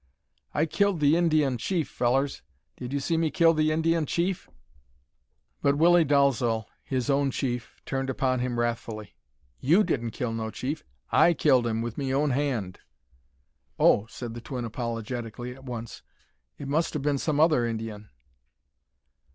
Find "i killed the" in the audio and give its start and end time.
0.51-1.15